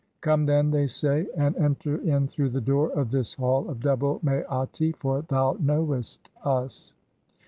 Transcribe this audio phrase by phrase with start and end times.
[0.21, 4.19] 'Come, then,' [they say,] 'and "enter in through the door of this Hall of double
[4.23, 6.95] Maati, for thou "knowest us'.